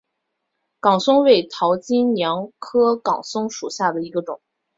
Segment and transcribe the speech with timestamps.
[0.79, 4.41] 岗松为桃金娘科岗松属下的一个种。